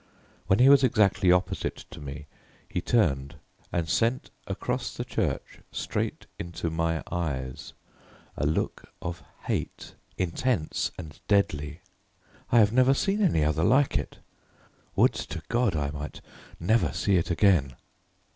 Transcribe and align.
When 0.47 0.57
he 0.57 0.67
was 0.67 0.83
exactly 0.83 1.31
opposite 1.31 1.85
to 1.91 1.99
me, 2.01 2.25
he 2.67 2.81
turned 2.81 3.35
and 3.71 3.87
sent 3.87 4.31
across 4.47 4.97
the 4.97 5.05
church 5.05 5.59
straight 5.71 6.25
into 6.39 6.71
my 6.71 7.03
eyes, 7.11 7.73
a 8.35 8.47
look 8.47 8.91
of 8.99 9.21
hate, 9.43 9.93
intense 10.17 10.89
and 10.97 11.19
deadly: 11.27 11.81
I 12.51 12.57
have 12.57 12.73
never 12.73 12.95
seen 12.95 13.21
any 13.21 13.43
other 13.43 13.63
like 13.63 13.95
it; 13.95 14.17
would 14.95 15.13
to 15.13 15.43
God 15.49 15.75
I 15.75 15.91
might 15.91 16.19
never 16.59 16.91
see 16.93 17.17
it 17.17 17.29
again! 17.29 17.75